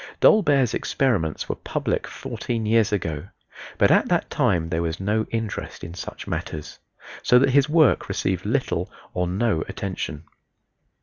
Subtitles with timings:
[0.19, 3.27] Dolbear's experiments were public fourteen years ago,
[3.77, 6.79] but at that time there was no interest in such matters,
[7.21, 10.23] so that his work received little or no attention.